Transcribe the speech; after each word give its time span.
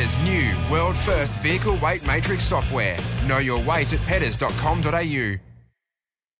New 0.00 0.56
world 0.70 0.96
first 0.96 1.32
vehicle 1.40 1.76
weight 1.76 2.06
matrix 2.06 2.44
software. 2.44 2.96
Know 3.26 3.38
your 3.38 3.62
weight 3.64 3.92
at 3.92 4.00
petters.com.au. 4.00 5.40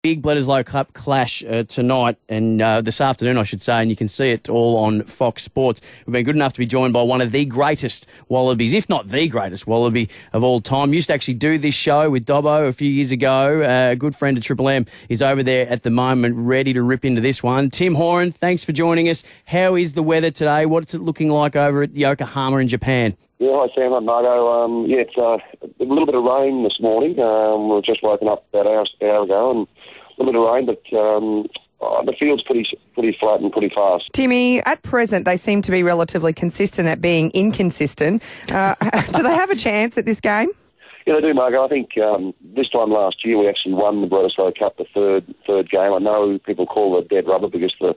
Big 0.03 0.23
Bledisloe 0.23 0.65
Cup 0.65 0.95
clash 0.95 1.45
uh, 1.45 1.63
tonight 1.65 2.17
and 2.27 2.63
uh, 2.63 2.81
this 2.81 3.03
afternoon, 3.03 3.37
I 3.37 3.43
should 3.43 3.61
say, 3.61 3.83
and 3.83 3.91
you 3.91 3.97
can 3.97 4.09
see 4.09 4.31
it 4.31 4.49
all 4.49 4.79
on 4.79 5.03
Fox 5.03 5.43
Sports. 5.43 5.83
We've 6.07 6.15
been 6.15 6.25
good 6.25 6.37
enough 6.37 6.55
to 6.55 6.59
be 6.59 6.65
joined 6.65 6.95
by 6.95 7.03
one 7.03 7.21
of 7.21 7.33
the 7.33 7.45
greatest 7.45 8.07
Wallabies, 8.31 8.73
if 8.73 8.89
not 8.89 9.09
the 9.09 9.29
greatest 9.29 9.67
Wallaby 9.67 10.09
of 10.33 10.43
all 10.43 10.63
time. 10.63 10.95
Used 10.95 11.09
to 11.09 11.13
actually 11.13 11.35
do 11.35 11.59
this 11.59 11.75
show 11.75 12.09
with 12.09 12.25
Dobbo 12.25 12.67
a 12.67 12.73
few 12.73 12.89
years 12.89 13.13
ago. 13.13 13.61
Uh, 13.61 13.93
a 13.93 13.97
good 13.97 14.17
friend 14.17 14.39
of 14.39 14.43
Triple 14.43 14.71
M 14.71 14.87
is 15.11 15.21
over 15.21 15.43
there 15.43 15.69
at 15.69 15.83
the 15.83 15.91
moment, 15.91 16.35
ready 16.35 16.73
to 16.73 16.83
rip 16.83 17.05
into 17.05 17.21
this 17.21 17.43
one. 17.43 17.69
Tim 17.69 17.95
Horan, 17.95 18.33
thanks 18.33 18.65
for 18.65 18.73
joining 18.73 19.07
us. 19.11 19.23
How 19.45 19.77
is 19.77 19.93
the 19.93 20.03
weather 20.03 20.31
today? 20.31 20.65
What's 20.65 20.95
it 20.95 21.03
looking 21.03 21.29
like 21.29 21.57
over 21.57 21.83
at 21.83 21.95
Yokohama 21.95 22.57
in 22.57 22.69
Japan? 22.69 23.19
Yeah, 23.41 23.53
hi 23.55 23.75
Sam, 23.75 23.95
I'm 23.95 24.05
Margo. 24.05 24.53
Um, 24.53 24.85
yeah, 24.87 24.99
it's 24.99 25.17
uh, 25.17 25.39
a 25.63 25.83
little 25.83 26.05
bit 26.05 26.15
of 26.15 26.23
rain 26.25 26.63
this 26.63 26.77
morning. 26.79 27.19
Um, 27.19 27.71
we 27.71 27.75
were 27.77 27.81
just 27.81 28.03
woken 28.03 28.29
up 28.29 28.45
about 28.53 28.67
an 28.67 28.73
hour, 28.75 28.87
hour 29.11 29.25
ago 29.25 29.51
and 29.51 29.67
a 29.67 30.23
little 30.23 30.35
bit 30.35 30.43
of 30.43 30.53
rain, 30.53 30.67
but 30.67 30.99
um, 30.99 31.47
uh, 31.81 32.03
the 32.03 32.13
field's 32.21 32.43
pretty 32.43 32.67
pretty 32.93 33.17
flat 33.19 33.41
and 33.41 33.51
pretty 33.51 33.75
fast. 33.75 34.11
Timmy, 34.13 34.63
at 34.65 34.83
present, 34.83 35.25
they 35.25 35.39
seem 35.39 35.63
to 35.63 35.71
be 35.71 35.83
relatively 35.83 36.35
consistent 36.35 36.87
at 36.87 37.01
being 37.01 37.31
inconsistent. 37.31 38.23
Uh, 38.51 38.75
do 39.13 39.23
they 39.23 39.35
have 39.35 39.49
a 39.49 39.57
chance 39.57 39.97
at 39.97 40.05
this 40.05 40.21
game? 40.21 40.51
Yeah, 41.07 41.15
they 41.15 41.23
do, 41.23 41.33
Margo. 41.33 41.65
I 41.65 41.69
think 41.69 41.97
um, 41.97 42.35
this 42.45 42.69
time 42.69 42.91
last 42.91 43.25
year 43.25 43.39
we 43.39 43.49
actually 43.49 43.73
won 43.73 44.03
the 44.03 44.07
Bledisloe 44.07 44.59
Cup, 44.59 44.77
the 44.77 44.85
third 44.93 45.35
third 45.47 45.71
game. 45.71 45.95
I 45.95 45.99
know 45.99 46.39
people 46.41 46.67
call 46.67 46.99
it 46.99 47.09
dead 47.09 47.27
rubber 47.27 47.49
because 47.49 47.75
the 47.81 47.97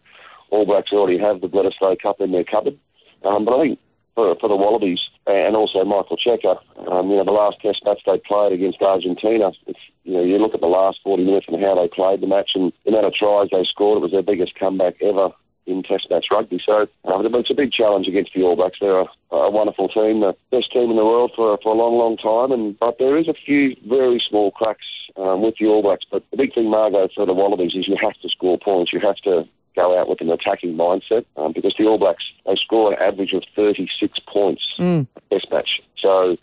All 0.52 0.66
Blacks 0.66 0.94
already 0.94 1.18
have 1.18 1.42
the 1.42 1.50
Bledisloe 1.50 2.02
Cup 2.02 2.22
in 2.22 2.32
their 2.32 2.46
cupboard. 2.46 2.80
Um, 3.26 3.44
but 3.44 3.60
I 3.60 3.64
think 3.64 3.80
for, 4.16 4.36
for 4.40 4.48
the 4.48 4.56
Wallabies 4.56 5.00
and 5.26 5.56
also 5.56 5.84
Michael 5.84 6.18
Cheika. 6.18 6.60
Um, 6.92 7.10
you 7.10 7.18
know, 7.18 7.24
the 7.24 7.32
last 7.32 7.60
Test 7.62 7.84
match 7.86 8.02
they 8.06 8.18
played 8.20 8.54
against 8.54 8.82
Argentina, 8.82 9.52
it's, 9.68 9.80
you 10.04 10.14
know, 10.14 10.24
you 10.24 10.38
look 10.38 10.54
at 10.54 10.62
the 10.62 10.68
last 10.68 11.00
40 11.04 11.24
minutes 11.24 11.46
and 11.48 11.62
how 11.62 11.76
they 11.76 11.88
played 11.88 12.22
the 12.22 12.28
match 12.28 12.52
and 12.56 12.74
the 12.84 12.92
amount 12.92 13.06
of 13.06 13.14
tries 13.14 13.50
they 13.52 13.64
scored, 13.64 13.98
it 13.98 14.02
was 14.02 14.12
their 14.12 14.22
biggest 14.22 14.56
comeback 14.56 15.02
ever 15.02 15.30
in 15.66 15.84
Test 15.84 16.10
match 16.10 16.26
rugby. 16.32 16.62
So 16.66 16.88
uh, 17.06 17.20
it's 17.24 17.50
a 17.50 17.54
big 17.54 17.72
challenge 17.72 18.08
against 18.08 18.34
the 18.34 18.44
All 18.44 18.56
Blacks. 18.56 18.78
They're 18.80 19.00
a, 19.00 19.08
a, 19.32 19.50
wonderful 19.50 19.88
team, 19.88 20.20
the 20.20 20.36
best 20.52 20.72
team 20.72 20.90
in 20.90 20.98
the 20.98 21.06
world 21.06 21.32
for, 21.36 21.58
for 21.64 21.74
a 21.74 21.78
long, 21.78 21.98
long 21.98 22.18
time. 22.18 22.52
And 22.52 22.78
But 22.78 22.98
there 23.00 23.18
is 23.18 23.28
a 23.28 23.34
few 23.34 23.76
very 23.88 24.22
small 24.28 24.52
cracks 24.52 24.86
um, 25.16 25.42
with 25.42 25.56
the 25.60 25.68
All 25.68 25.82
Blacks. 25.82 26.06
But 26.10 26.24
the 26.32 26.38
big 26.38 26.54
thing, 26.54 26.70
Margo, 26.70 27.08
for 27.16 27.26
the 27.26 27.34
Wallabies 27.34 27.76
is 27.76 27.88
you 27.88 27.98
have 28.02 28.20
to 28.22 28.30
score 28.30 28.58
points. 28.58 28.92
You 28.92 29.00
have 29.02 29.18
to 29.18 29.48
go 29.76 29.98
out 29.98 30.08
with 30.08 30.22
an 30.22 30.30
attacking 30.30 30.76
mindset 30.76 31.26
um, 31.38 31.54
because 31.54 31.74
the 31.78 31.86
All 31.86 31.98
Blacks 31.98 32.24
they 32.46 32.56
score 32.56 32.92
an 32.92 33.00
average 33.02 33.34
of 33.34 33.44
36 33.56 34.20
points 34.28 34.64
mm. 34.80 35.08
Test 35.32 35.52
match. 35.52 35.82
So 36.00 36.38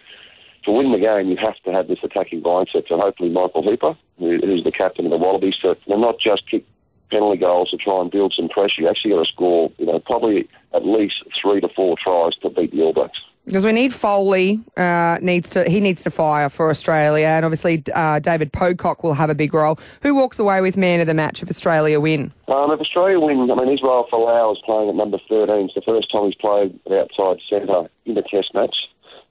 to 0.65 0.71
win 0.71 0.93
the 0.93 0.99
game, 0.99 1.29
you 1.29 1.37
have 1.37 1.57
to 1.65 1.73
have 1.73 1.89
this 1.89 1.99
attacking 2.03 2.43
mindset. 2.43 2.89
So 2.89 2.99
hopefully, 2.99 3.31
Michael 3.31 3.63
Hooper, 3.63 3.97
who 4.19 4.33
is 4.35 4.65
the 4.65 4.73
captain 4.73 5.07
of 5.07 5.11
the 5.11 5.19
Wallabies, 5.19 5.57
to 5.63 5.77
will 5.87 5.99
not 5.99 6.19
just 6.19 6.49
kick 6.51 6.65
penalty 7.11 7.39
goals 7.39 7.71
to 7.71 7.77
try 7.77 8.01
and 8.01 8.11
build 8.11 8.33
some 8.37 8.49
pressure. 8.49 8.83
You 8.83 8.89
actually 8.89 9.13
got 9.13 9.25
to 9.25 9.33
score, 9.33 9.73
you 9.79 9.87
know, 9.87 9.99
probably 9.99 10.49
at 10.73 10.87
least 10.87 11.17
three 11.41 11.61
to 11.61 11.69
four 11.69 11.97
tries 12.03 12.35
to 12.37 12.51
beat 12.51 12.73
the 12.73 12.83
All 12.83 12.93
Blacks. 12.93 13.19
Because 13.47 13.65
we 13.65 13.73
need 13.73 13.93
Foley 13.93 14.61
uh, 14.77 15.19
needs 15.23 15.51
to 15.51 15.69
he 15.69 15.81
needs 15.81 16.03
to 16.05 16.11
fire 16.11 16.49
for 16.49 16.71
Australia, 16.71 17.27
and 17.27 17.45
obviously 17.45 17.83
uh, 17.95 18.19
David 18.21 18.53
Pocock 18.53 19.03
will 19.03 19.15
have 19.15 19.31
a 19.31 19.35
big 19.35 19.55
role. 19.55 19.79
Who 20.03 20.15
walks 20.15 20.39
away 20.39 20.61
with 20.61 20.77
man 20.77 21.01
of 21.01 21.07
the 21.07 21.15
match 21.15 21.43
if 21.43 21.51
Australia 21.51 21.99
win? 21.99 22.33
Um, 22.49 22.71
if 22.71 22.81
Australia 22.81 23.19
win, 23.19 23.51
I 23.51 23.55
mean 23.55 23.73
Israel 23.73 24.07
Folau 24.13 24.53
is 24.53 24.63
playing 24.65 24.91
at 24.91 24.95
number 24.95 25.19
thirteen. 25.29 25.65
It's 25.65 25.75
the 25.75 25.81
first 25.81 26.13
time 26.13 26.27
he's 26.27 26.35
played 26.35 26.79
outside 26.93 27.39
centre 27.49 27.89
in 28.05 28.17
a 28.17 28.23
Test 28.23 28.55
match. 28.55 28.77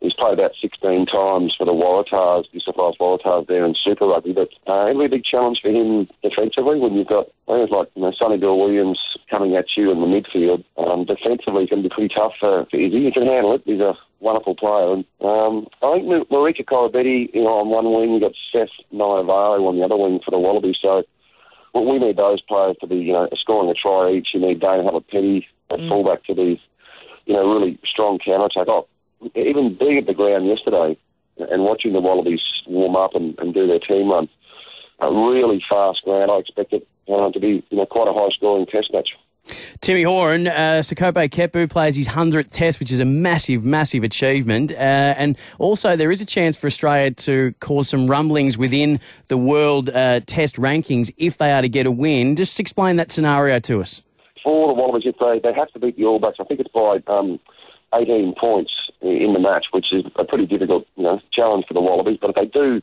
He's 0.02 0.14
played 0.14 0.33
about 0.33 0.53
16 0.61 1.08
times 1.08 1.55
for 1.58 1.66
the 1.66 1.73
Waratahs, 1.73 2.45
New 2.53 2.61
South 2.61 2.78
Wales 2.78 2.95
Waratahs 3.00 3.47
there 3.47 3.66
in 3.66 3.75
Super 3.83 4.08
Rugby. 4.08 4.31
But 4.31 4.50
uh, 4.66 4.88
it'll 4.89 5.00
be 5.00 5.06
a 5.06 5.09
big 5.09 5.25
challenge 5.25 5.59
for 5.61 5.69
him 5.69 6.08
defensively 6.23 6.79
when 6.79 6.94
you've 6.94 7.07
got 7.07 7.28
players 7.46 7.69
like 7.69 7.90
you 7.96 8.03
know, 8.03 8.13
Sonny 8.18 8.38
Bill 8.38 8.57
Williams 8.57 8.97
coming 9.29 9.56
at 9.57 9.66
you 9.75 9.91
in 9.91 10.00
the 10.00 10.07
midfield. 10.07 10.63
Um, 10.78 11.03
defensively, 11.03 11.66
it 11.66 11.69
can 11.69 11.81
be 11.81 11.90
pretty 11.90 12.13
tough 12.13 12.34
for, 12.40 12.66
for 12.72 12.78
Izzy. 12.78 13.06
He 13.06 13.12
can 13.12 13.28
handle 13.28 13.56
it. 13.56 13.63
He's 13.66 13.81
a 13.81 13.97
wonderful 14.22 14.56
player. 14.56 14.94
And 14.94 15.06
um, 15.22 15.68
I 15.84 15.94
think 15.96 16.29
Marika 16.29 16.63
Koroibete, 16.63 17.34
you 17.34 17.44
know, 17.44 17.59
on 17.59 17.69
one 17.69 17.91
wing, 17.91 18.13
you've 18.13 18.22
got 18.22 18.34
Sefa 18.53 18.69
Naivalu 18.94 19.68
on 19.68 19.78
the 19.78 19.84
other 19.84 19.97
wing 19.97 20.22
for 20.24 20.31
the 20.31 20.40
Wallabies. 20.40 20.78
So 20.81 21.03
well, 21.74 21.85
we 21.85 22.00
need 22.00 22.18
those 22.18 22.41
players 22.41 22.78
to 22.81 22.88
be, 22.88 22.97
you 22.97 23.13
know, 23.13 23.28
scoring 23.35 23.69
a 23.69 23.74
try 23.74 24.12
each. 24.12 24.29
You 24.34 24.40
need 24.40 24.59
Dane 24.59 24.84
Haylett-Petty 24.84 25.47
at 25.72 25.79
mm. 25.79 25.90
fullback 25.90 26.24
to 26.25 26.35
be, 26.35 26.62
you 27.25 27.34
know, 27.34 27.53
really 27.53 27.78
strong 27.85 28.18
counter 28.19 28.45
attack. 28.45 28.68
Oh, 28.68 28.88
even 29.35 29.75
being 29.75 29.97
at 29.97 30.06
the 30.06 30.13
ground 30.13 30.47
yesterday 30.47 30.97
and 31.38 31.63
watching 31.63 31.94
the 31.94 32.02
Wallabies 32.02 32.41
warm 32.68 32.96
up 32.96 33.16
and, 33.16 33.38
and 33.40 33.53
do 33.53 33.68
their 33.68 33.80
team 33.80 34.09
run, 34.09 34.30
a 35.00 35.12
really 35.12 35.63
fast 35.69 36.03
ground. 36.03 36.31
I 36.31 36.38
expect 36.38 36.74
it 36.74 36.88
uh, 37.07 37.31
to 37.31 37.40
be, 37.40 37.63
you 37.69 37.78
know, 37.78 37.85
quite 37.85 38.07
a 38.07 38.13
high 38.13 38.30
scoring 38.35 38.66
test 38.66 38.91
match. 38.94 39.09
Timmy 39.81 40.03
Horan, 40.03 40.47
uh, 40.47 40.81
Sekope 40.84 41.30
Kepu 41.30 41.69
plays 41.69 41.96
his 41.96 42.07
100th 42.07 42.50
test, 42.52 42.80
which 42.80 42.91
is 42.91 43.00
a 43.00 43.06
massive, 43.06 43.63
massive 43.66 44.03
achievement. 44.03 44.72
Uh, 44.72 44.75
and 44.75 45.38
also, 45.57 45.96
there 45.96 46.12
is 46.12 46.22
a 46.22 46.25
chance 46.25 46.56
for 46.56 46.68
Australia 46.68 47.12
to 47.12 47.53
cause 47.59 47.90
some 47.90 48.07
rumblings 48.07 48.57
within 48.57 49.00
the 49.28 49.38
world 49.38 49.90
uh, 49.90 50.19
test 50.28 50.57
rankings 50.57 51.12
if 51.18 51.38
they 51.38 51.51
are 51.51 51.62
to 51.62 51.69
get 51.69 51.86
a 51.86 51.91
win. 51.91 52.36
Just 52.36 52.59
explain 52.59 52.97
that 52.97 53.12
scenario 53.12 53.57
to 53.59 53.81
us. 53.81 54.03
For 54.44 54.68
the 54.68 54.74
Wallabies, 54.74 55.07
if 55.07 55.18
they, 55.19 55.40
they 55.40 55.56
have 55.57 55.72
to 55.72 55.80
beat 55.80 55.97
the 55.97 56.06
All 56.06 56.19
Blacks, 56.19 56.38
I 56.40 56.44
think 56.44 56.59
it's 56.59 56.69
by 56.72 57.01
um, 57.07 57.40
18 57.94 58.36
points 58.40 58.72
in 59.02 59.34
the 59.34 59.40
match, 59.40 59.68
which 59.72 59.88
is 59.92 60.04
a 60.16 60.26
pretty 60.26 60.46
difficult 60.46 60.86
you 60.96 61.04
know, 61.04 61.22
challenge 61.32 61.66
for 61.68 61.74
the 61.74 61.82
Wallabies. 61.82 62.18
But 62.20 62.32
if 62.32 62.36
they 62.36 62.46
do 62.46 62.82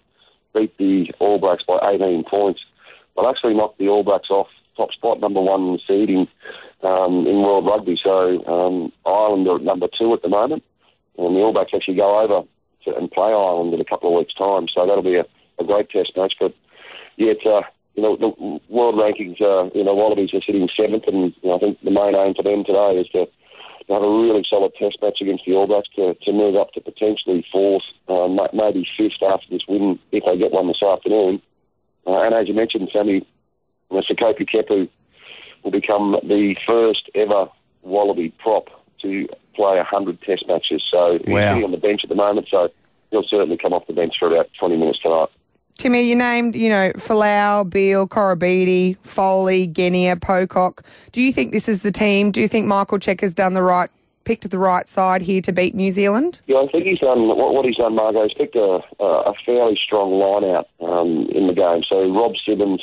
beat 0.54 0.76
the 0.78 1.12
All 1.18 1.38
Blacks 1.38 1.64
by 1.66 1.78
18 1.82 2.24
points, 2.24 2.60
they'll 3.14 3.28
actually 3.28 3.54
knock 3.54 3.76
the 3.78 3.88
All 3.88 4.02
Blacks 4.02 4.30
off 4.30 4.48
top 4.76 4.92
spot, 4.92 5.20
number 5.20 5.40
one 5.40 5.78
seeding 5.86 6.28
um, 6.82 7.26
in 7.26 7.42
World 7.42 7.66
Rugby. 7.66 7.98
So 8.02 8.44
um, 8.46 8.92
Ireland 9.04 9.48
are 9.48 9.56
at 9.56 9.62
number 9.62 9.88
two 9.98 10.12
at 10.12 10.22
the 10.22 10.28
moment, 10.28 10.62
and 11.18 11.36
the 11.36 11.40
All 11.40 11.52
Blacks 11.52 11.72
actually 11.74 11.96
go 11.96 12.20
over 12.20 12.46
to, 12.84 12.96
and 12.96 13.10
play 13.10 13.28
Ireland 13.28 13.74
in 13.74 13.80
a 13.80 13.84
couple 13.84 14.10
of 14.10 14.18
weeks' 14.18 14.34
time. 14.34 14.66
So 14.74 14.86
that'll 14.86 15.02
be 15.02 15.16
a, 15.16 15.26
a 15.58 15.64
great 15.64 15.90
test 15.90 16.12
match. 16.16 16.34
But 16.38 16.54
yeah, 17.16 17.32
it's, 17.32 17.46
uh, 17.46 17.62
you 17.94 18.02
know, 18.02 18.16
the 18.16 18.60
world 18.68 18.96
rankings, 18.96 19.40
uh, 19.40 19.70
you 19.74 19.84
know, 19.84 19.94
Wallabies 19.94 20.34
are 20.34 20.42
sitting 20.42 20.68
seventh, 20.76 21.04
and 21.06 21.34
you 21.42 21.48
know, 21.50 21.56
I 21.56 21.58
think 21.58 21.80
the 21.82 21.90
main 21.90 22.14
aim 22.14 22.34
for 22.34 22.42
them 22.42 22.64
today 22.64 22.98
is 22.98 23.08
to 23.08 23.26
have 23.94 24.02
a 24.02 24.10
really 24.10 24.44
solid 24.48 24.72
test 24.78 24.98
match 25.00 25.18
against 25.20 25.44
the 25.46 25.54
All 25.54 25.66
Blacks 25.66 25.88
to, 25.96 26.14
to 26.14 26.32
move 26.32 26.56
up 26.56 26.72
to 26.72 26.80
potentially 26.80 27.46
fourth, 27.52 27.84
uh, 28.08 28.28
maybe 28.52 28.86
fifth 28.96 29.22
after 29.22 29.46
this 29.50 29.62
win 29.68 29.98
if 30.12 30.24
they 30.24 30.36
get 30.36 30.52
one 30.52 30.66
this 30.66 30.82
afternoon. 30.82 31.40
Uh, 32.06 32.20
and 32.22 32.34
as 32.34 32.48
you 32.48 32.54
mentioned, 32.54 32.88
Sammy, 32.92 33.26
uh, 33.90 34.02
Sekope 34.08 34.48
Kepu 34.48 34.88
will 35.62 35.70
become 35.70 36.18
the 36.22 36.56
first 36.66 37.10
ever 37.14 37.48
Wallaby 37.82 38.30
prop 38.38 38.68
to 39.02 39.28
play 39.54 39.76
100 39.76 40.20
test 40.22 40.46
matches. 40.48 40.82
So 40.90 41.12
wow. 41.12 41.14
he's 41.14 41.24
sitting 41.24 41.64
on 41.64 41.70
the 41.70 41.76
bench 41.76 42.00
at 42.02 42.08
the 42.08 42.16
moment, 42.16 42.48
so 42.50 42.68
he'll 43.10 43.24
certainly 43.24 43.56
come 43.56 43.72
off 43.72 43.86
the 43.86 43.92
bench 43.92 44.14
for 44.18 44.28
about 44.28 44.50
20 44.58 44.76
minutes 44.76 44.98
tonight. 45.00 45.28
Timmy, 45.86 46.02
you 46.02 46.16
named, 46.16 46.56
you 46.56 46.68
know, 46.68 46.90
Folau, 46.94 47.62
Beale, 47.70 48.08
Koroibete, 48.08 48.96
Foley, 49.04 49.68
Genia, 49.68 50.16
Pocock. 50.16 50.84
Do 51.12 51.22
you 51.22 51.32
think 51.32 51.52
this 51.52 51.68
is 51.68 51.82
the 51.82 51.92
team? 51.92 52.32
Do 52.32 52.40
you 52.40 52.48
think 52.48 52.66
Michael 52.66 52.98
Cheika 52.98 53.20
has 53.20 53.32
done 53.32 53.54
the 53.54 53.62
right, 53.62 53.88
picked 54.24 54.50
the 54.50 54.58
right 54.58 54.88
side 54.88 55.22
here 55.22 55.40
to 55.42 55.52
beat 55.52 55.76
New 55.76 55.92
Zealand? 55.92 56.40
Yeah, 56.46 56.56
I 56.56 56.66
think 56.72 56.86
he's 56.86 56.98
done 56.98 57.28
what, 57.28 57.54
what 57.54 57.64
he's 57.64 57.76
done, 57.76 57.94
Margo. 57.94 58.24
He's 58.24 58.34
picked 58.34 58.56
a, 58.56 58.80
a 58.98 59.32
fairly 59.46 59.78
strong 59.80 60.18
line 60.18 60.56
out 60.56 60.68
um, 60.80 61.28
in 61.32 61.46
the 61.46 61.54
game. 61.54 61.84
So 61.88 62.12
Rob 62.12 62.32
Simmons 62.44 62.82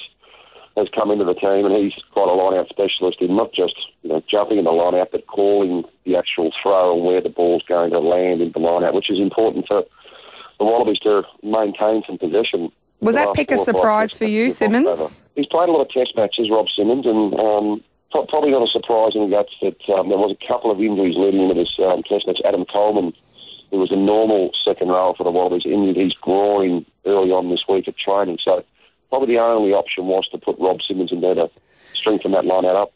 has 0.78 0.88
come 0.96 1.12
into 1.12 1.26
the 1.26 1.34
team, 1.34 1.66
and 1.66 1.76
he's 1.76 2.02
quite 2.12 2.30
a 2.30 2.34
line 2.34 2.58
out 2.58 2.70
specialist 2.70 3.20
in 3.20 3.36
not 3.36 3.52
just 3.52 3.76
you 4.04 4.12
know 4.12 4.24
jumping 4.32 4.60
in 4.60 4.64
the 4.64 4.72
line 4.72 4.96
out, 4.96 5.10
but 5.12 5.28
calling 5.28 5.84
the 6.06 6.16
actual 6.16 6.54
throw 6.64 6.96
and 6.96 7.04
where 7.06 7.20
the 7.20 7.28
ball's 7.28 7.64
going 7.64 7.92
to 7.92 8.00
land 8.00 8.42
in 8.42 8.54
the 8.54 8.60
line 8.60 8.86
out, 8.86 8.94
which 8.94 9.12
is 9.12 9.20
important 9.20 9.68
for 9.68 9.84
the 10.58 10.64
Wallabies 10.64 11.00
to 11.00 11.24
maintain 11.44 12.02
some 12.08 12.18
possession 12.18 12.72
was 13.04 13.16
that 13.16 13.34
pick 13.34 13.52
a 13.52 13.58
surprise 13.58 14.14
for 14.14 14.26
you, 14.26 14.52
Simmons? 14.52 15.22
He's 15.36 15.48
played 15.48 15.70
a 15.70 15.72
lot 15.72 15.82
of 15.82 15.90
Test 15.90 16.16
matches, 16.16 16.50
Rob 16.50 16.68
Simmons, 16.76 17.06
and 17.06 17.34
um, 17.40 17.84
probably 18.12 18.52
not 18.52 18.68
a 18.68 18.72
surprise 18.72 19.12
in 19.16 19.30
that 19.32 19.48
that 19.62 19.94
um, 19.94 20.10
there 20.10 20.18
was 20.18 20.36
a 20.36 20.48
couple 20.48 20.72
of 20.72 20.80
injuries 20.80 21.16
leading 21.18 21.42
into 21.42 21.56
this 21.56 21.74
um, 21.86 22.04
Test 22.04 22.28
match. 22.28 22.40
Adam 22.46 22.66
Coleman, 22.66 23.14
who 23.72 23.80
was 23.80 23.92
a 23.92 23.96
normal 23.96 24.52
second 24.66 24.90
row 24.90 25.14
for 25.18 25.24
the 25.24 25.32
Wallabies, 25.32 25.66
injured 25.66 25.98
his 25.98 26.14
groin 26.14 26.86
early 27.06 27.32
on 27.32 27.50
this 27.50 27.64
week 27.68 27.88
at 27.88 27.98
training. 27.98 28.38
So 28.44 28.64
probably 29.10 29.36
the 29.36 29.42
only 29.42 29.74
option 29.74 30.06
was 30.06 30.28
to 30.30 30.38
put 30.38 30.58
Rob 30.60 30.80
Simmons 30.88 31.12
in 31.12 31.22
there 31.22 31.36
to 31.36 31.50
strengthen 31.94 32.32
that 32.32 32.46
line 32.46 32.66
out 32.66 32.76
up. 32.76 32.94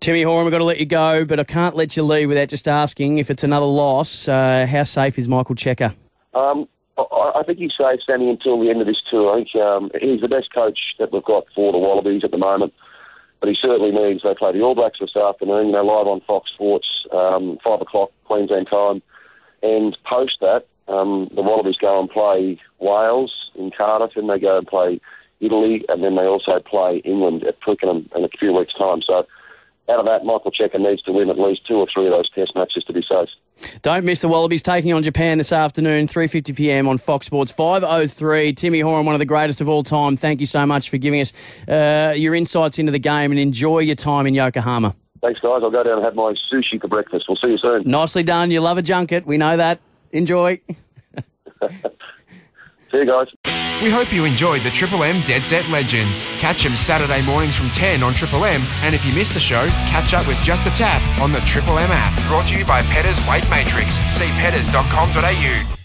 Timmy 0.00 0.22
Horan, 0.22 0.44
we've 0.44 0.52
got 0.52 0.58
to 0.58 0.64
let 0.64 0.78
you 0.78 0.86
go, 0.86 1.24
but 1.24 1.40
I 1.40 1.44
can't 1.44 1.74
let 1.74 1.96
you 1.96 2.04
leave 2.04 2.28
without 2.28 2.48
just 2.48 2.68
asking 2.68 3.18
if 3.18 3.30
it's 3.30 3.42
another 3.42 3.66
loss, 3.66 4.28
uh, 4.28 4.64
how 4.70 4.84
safe 4.84 5.18
is 5.18 5.28
Michael 5.28 5.56
Cheika? 5.56 5.94
Um, 6.34 6.68
I 6.98 7.42
think 7.46 7.58
he's 7.58 7.72
safe 7.78 8.00
standing 8.02 8.28
until 8.28 8.60
the 8.60 8.70
end 8.70 8.80
of 8.80 8.86
this 8.86 9.00
tour. 9.08 9.32
I 9.32 9.36
think 9.36 9.54
um, 9.56 9.90
he's 10.00 10.20
the 10.20 10.28
best 10.28 10.52
coach 10.52 10.78
that 10.98 11.12
we've 11.12 11.24
got 11.24 11.44
for 11.54 11.72
the 11.72 11.78
Wallabies 11.78 12.24
at 12.24 12.32
the 12.32 12.38
moment. 12.38 12.74
But 13.40 13.48
he 13.50 13.56
certainly 13.60 13.92
needs. 13.92 14.22
They 14.24 14.34
play 14.34 14.52
the 14.52 14.62
All 14.62 14.74
Blacks 14.74 14.98
this 14.98 15.14
afternoon. 15.14 15.68
You 15.68 15.72
know, 15.72 15.84
live 15.84 16.08
on 16.08 16.20
Fox 16.22 16.50
Sports, 16.52 16.88
um, 17.12 17.58
five 17.62 17.80
o'clock 17.80 18.10
Queensland 18.24 18.66
time. 18.68 19.00
And 19.62 19.96
post 20.04 20.38
that, 20.40 20.66
um, 20.88 21.28
the 21.32 21.42
Wallabies 21.42 21.76
go 21.76 22.00
and 22.00 22.10
play 22.10 22.60
Wales 22.80 23.50
in 23.54 23.70
Cardiff, 23.70 24.16
and 24.16 24.28
they 24.28 24.40
go 24.40 24.58
and 24.58 24.66
play 24.66 25.00
Italy, 25.40 25.84
and 25.88 26.02
then 26.02 26.16
they 26.16 26.24
also 26.24 26.58
play 26.58 26.96
England 27.04 27.44
at 27.44 27.60
Twickenham 27.60 28.08
in 28.16 28.24
a 28.24 28.28
few 28.28 28.52
weeks' 28.52 28.74
time. 28.74 29.02
So 29.02 29.24
out 29.88 30.00
of 30.00 30.06
that, 30.06 30.24
Michael 30.24 30.50
Cheika 30.50 30.78
needs 30.78 31.02
to 31.02 31.12
win 31.12 31.30
at 31.30 31.38
least 31.38 31.66
two 31.66 31.76
or 31.76 31.86
three 31.92 32.06
of 32.06 32.12
those 32.12 32.28
test 32.30 32.52
matches 32.54 32.84
to 32.84 32.92
be 32.92 33.02
safe. 33.02 33.28
Don't 33.82 34.04
miss 34.04 34.20
the 34.20 34.28
Wallabies 34.28 34.62
taking 34.62 34.92
on 34.92 35.02
Japan 35.02 35.38
this 35.38 35.52
afternoon, 35.52 36.06
3.50pm 36.06 36.86
on 36.88 36.98
Fox 36.98 37.26
Sports 37.26 37.50
5.03. 37.52 38.56
Timmy 38.56 38.80
Horan, 38.80 39.06
one 39.06 39.14
of 39.14 39.18
the 39.18 39.24
greatest 39.24 39.60
of 39.60 39.68
all 39.68 39.82
time, 39.82 40.16
thank 40.16 40.40
you 40.40 40.46
so 40.46 40.64
much 40.66 40.90
for 40.90 40.98
giving 40.98 41.20
us 41.20 41.32
uh, 41.66 42.12
your 42.14 42.34
insights 42.34 42.78
into 42.78 42.92
the 42.92 42.98
game 42.98 43.30
and 43.30 43.40
enjoy 43.40 43.80
your 43.80 43.96
time 43.96 44.26
in 44.26 44.34
Yokohama. 44.34 44.94
Thanks, 45.22 45.40
guys. 45.40 45.60
I'll 45.62 45.70
go 45.70 45.82
down 45.82 45.96
and 45.96 46.04
have 46.04 46.14
my 46.14 46.34
sushi 46.52 46.80
for 46.80 46.86
breakfast. 46.88 47.24
We'll 47.28 47.36
see 47.36 47.48
you 47.48 47.58
soon. 47.58 47.82
Nicely 47.84 48.22
done. 48.22 48.50
You 48.50 48.60
love 48.60 48.78
a 48.78 48.82
junket. 48.82 49.26
We 49.26 49.36
know 49.36 49.56
that. 49.56 49.80
Enjoy. 50.12 50.60
See 52.90 52.98
you 52.98 53.04
guys. 53.04 53.26
We 53.82 53.90
hope 53.90 54.12
you 54.12 54.24
enjoyed 54.24 54.62
the 54.62 54.70
Triple 54.70 55.04
M 55.04 55.20
Dead 55.22 55.44
Set 55.44 55.68
Legends. 55.68 56.24
Catch 56.38 56.64
them 56.64 56.72
Saturday 56.72 57.24
mornings 57.24 57.56
from 57.56 57.70
10 57.70 58.02
on 58.02 58.12
Triple 58.12 58.44
M, 58.44 58.60
and 58.82 58.92
if 58.92 59.04
you 59.04 59.14
missed 59.14 59.34
the 59.34 59.40
show, 59.40 59.68
catch 59.86 60.14
up 60.14 60.26
with 60.26 60.36
Just 60.42 60.66
a 60.66 60.70
Tap 60.70 61.00
on 61.20 61.30
the 61.30 61.40
Triple 61.40 61.78
M 61.78 61.90
app. 61.92 62.12
Brought 62.28 62.48
to 62.48 62.58
you 62.58 62.64
by 62.64 62.82
Petters 62.82 63.20
Weight 63.28 63.48
Matrix. 63.48 63.94
See 64.12 64.28
petters.com.au. 64.40 65.77